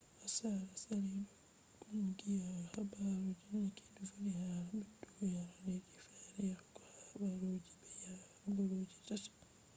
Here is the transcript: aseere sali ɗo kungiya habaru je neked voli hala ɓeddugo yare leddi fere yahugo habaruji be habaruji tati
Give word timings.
aseere 0.25 0.75
sali 0.83 1.15
ɗo 1.27 1.29
kungiya 1.81 2.49
habaru 2.73 3.29
je 3.39 3.45
neked 3.61 3.95
voli 4.09 4.31
hala 4.37 4.55
ɓeddugo 4.67 5.23
yare 5.35 5.59
leddi 5.67 5.95
fere 6.23 6.43
yahugo 6.51 6.81
habaruji 7.05 7.73
be 7.83 8.09
habaruji 8.41 8.97
tati 9.07 9.31